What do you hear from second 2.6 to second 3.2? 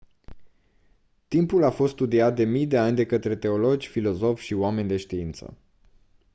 de ani de